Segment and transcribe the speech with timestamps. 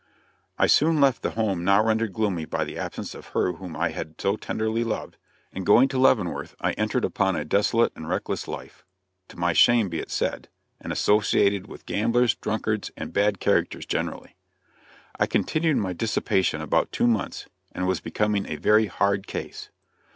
[0.57, 3.89] I soon left the home now rendered gloomy by the absence of her whom I
[3.91, 5.15] had so tenderly loved,
[5.53, 8.83] and going to Leavenworth I entered upon a dissolute and reckless life
[9.27, 14.35] to my shame be it said and associated with gamblers, drunkards, and bad characters generally.
[15.19, 19.69] I continued my dissipation about two months, and was becoming a very "hard case."